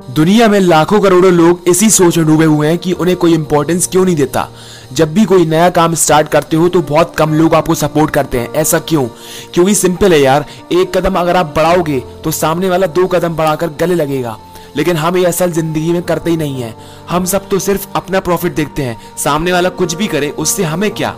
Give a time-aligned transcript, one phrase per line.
[0.00, 3.86] दुनिया में लाखों करोड़ों लोग इसी सोच में डूबे हुए हैं कि उन्हें कोई इंपॉर्टेंस
[3.86, 4.48] क्यों नहीं देता।
[4.92, 8.38] जब भी कोई नया काम स्टार्ट करते हो तो बहुत कम लोग आपको सपोर्ट करते
[8.38, 9.06] हैं। ऐसा क्यों?
[9.54, 13.70] क्योंकि सिंपल है यार। एक कदम अगर आप बढ़ाओगे तो सामने वाला दो कदम बढ़ाकर
[13.80, 14.36] गले लगेगा।
[14.76, 16.74] लेकिन हम ये असल ज़िंदगी में करते ही नहीं है।
[17.10, 20.90] हम सब तो सिर्फ़ अपना प्रॉफिट देखते हैं। सामने वाला कुछ भी करे, उससे हमें
[20.90, 21.14] क्या?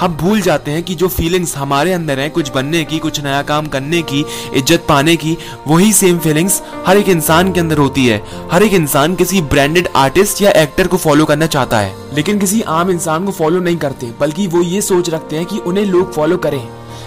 [0.00, 3.42] हम भूल जाते हैं कि जो फीलिंग्स हमारे अंदर है, कुछ बनने की, कुछ नया
[3.42, 4.24] काम करने की,
[4.54, 5.36] इज़्ज़त पाने की,
[5.66, 8.22] वही सेम फीलिंग्स हर एक इंसान के अंदर होती है।
[8.52, 12.60] हर एक इंसान किसी ब्रांडेड आर्टिस्ट या एक्टर को फॉलो करना चाहता है, लेकिन किसी
[12.62, 16.12] आम इंसान को फॉलो नहीं करते, बल्कि वो ये सोच रखते हैं कि उन्हें लोग
[16.12, 16.62] फॉलो करें।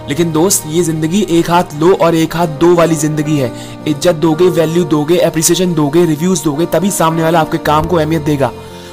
[0.10, 3.52] लेकिन दोस्त, ये ज़िंदगी एक हाथ लो और एक हाथ दो वाली ज़िंदगी है।
[3.88, 8.22] इज़्ज़त दोगे वैल्यू दोगे अप्रिसिएशन दोगे रिव्यूज़ दोगे, तभी सामने वाला आपके काम को अहमियत
[8.22, 8.52] देगा।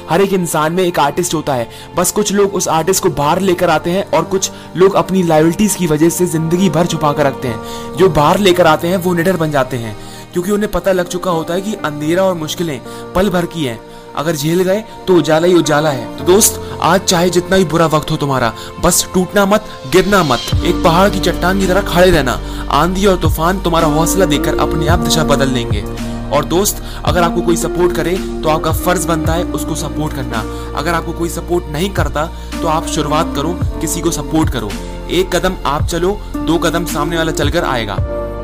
[0.09, 3.39] हर एक इंसान में एक आर्टिस्ट होता है। बस कुछ लोग उस आर्टिस्ट को बाहर
[3.39, 7.25] लेकर आते हैं और कुछ लोग अपनी लॉयल्टीज की वजह से ज़िंदगी भर छुपा कर
[7.25, 9.97] रखते हैं। जो बाहर लेकर आते हैं, वो निडर बन जाते हैं।
[10.33, 12.79] क्योंकि उन्हें पता लग चुका होता है कि अंधेरा और मुश्किलें
[13.15, 13.79] पल भर की हैं।
[14.15, 17.85] अगर झेल गए तो उजाला ही उजाला है। तो दोस्त, आज चाहे जितना ही बुरा
[17.85, 22.09] वक्त हो तुम्हारा, बस टूटना मत, गिरना मत। एक पहाड़ की चट्टान की तरह खड़े
[22.11, 22.39] रहना।
[22.71, 25.83] आंधी और तूफ़ान तुम्हारा हौसला देकर अपने आप दिशा बदल लेंगे
[26.27, 30.43] और दोस्त, अगर आपको कोई सपोर्ट करे तो आपका फ़र्ज़ बनता है उसको सपोर्ट करना।
[30.77, 34.69] अगर आपको कोई सपोर्ट नहीं करता तो आप शुरुआत करो, किसी को सपोर्ट करो।
[35.11, 37.95] एक कदम आप चलो, दो कदम सामने वाला चलकर आएगा।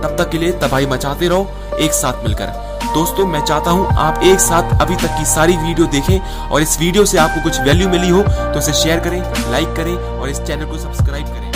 [0.01, 1.47] तब तक के लिए तबाही मचाते रहो,
[1.79, 5.87] एक साथ मिलकर। दोस्तों, मैं चाहता हूँ आप एक साथ अभी तक की सारी वीडियो
[5.89, 9.75] देखें और इस वीडियो से आपको कुछ वैल्यू मिली हो तो इसे शेयर करें लाइक
[9.75, 11.50] करें और इस चैनल को सब्सक्राइब करें।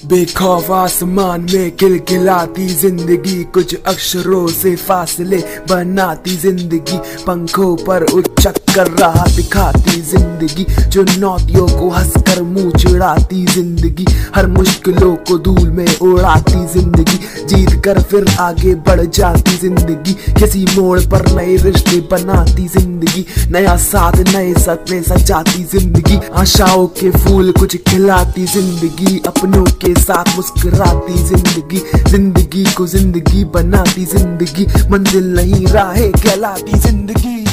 [0.00, 5.38] बेखौफ आसमान में खिलखिलाती ज़िंदगी, कुछ अक्षरों से फासले
[5.70, 13.44] बनाती ज़िंदगी, पंखों पर उच्चक कर रहा दिखाती ज़िंदगी, जो नौतियों को हंसकर मुँह चिड़ाती
[13.46, 20.12] ज़िंदगी, हर मुश्किलों को धूल में उड़ाती ज़िंदगी जीत कर फिर आगे बढ़ जाती ज़िंदगी,
[20.34, 27.10] किसी मोड़ पर नए रिश्ते बनाती ज़िंदगी, नया साथ, नए सपने सजाती ज़िंदगी, आशाओं के
[27.18, 31.78] फूल कुछ खिलाती ज़िंदगी, अपनों के साथ मुस्कुराती ज़िंदगी
[32.10, 37.45] ज़िंदगी को ज़िंदगी बनाती ज़िंदगी। मंजिल नहीं राहें कहलाती ज़िंदगी।